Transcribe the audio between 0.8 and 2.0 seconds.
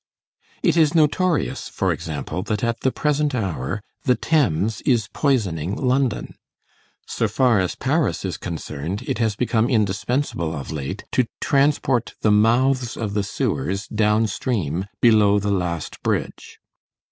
notorious, for